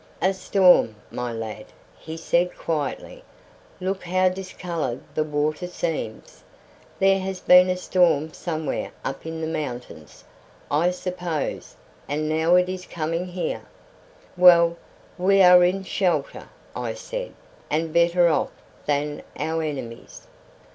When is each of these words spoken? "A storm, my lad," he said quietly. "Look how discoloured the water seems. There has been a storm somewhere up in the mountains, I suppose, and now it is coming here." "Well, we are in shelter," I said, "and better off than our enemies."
"A 0.19 0.33
storm, 0.33 0.95
my 1.11 1.31
lad," 1.31 1.65
he 1.99 2.17
said 2.17 2.57
quietly. 2.57 3.23
"Look 3.79 4.03
how 4.05 4.29
discoloured 4.29 5.03
the 5.13 5.23
water 5.23 5.67
seems. 5.67 6.43
There 6.97 7.19
has 7.19 7.39
been 7.39 7.69
a 7.69 7.77
storm 7.77 8.33
somewhere 8.33 8.89
up 9.05 9.27
in 9.27 9.41
the 9.41 9.45
mountains, 9.47 10.23
I 10.71 10.89
suppose, 10.89 11.75
and 12.09 12.27
now 12.27 12.55
it 12.55 12.67
is 12.67 12.87
coming 12.87 13.27
here." 13.27 13.61
"Well, 14.35 14.75
we 15.19 15.43
are 15.43 15.63
in 15.63 15.83
shelter," 15.83 16.49
I 16.75 16.95
said, 16.95 17.35
"and 17.69 17.93
better 17.93 18.27
off 18.27 18.49
than 18.87 19.21
our 19.37 19.61
enemies." 19.61 20.25